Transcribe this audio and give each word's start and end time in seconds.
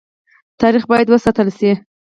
تاریخ 0.61 0.83
باید 0.91 1.07
وساتل 1.13 1.47
شي 1.59 1.71